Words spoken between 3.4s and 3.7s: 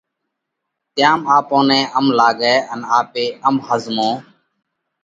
هم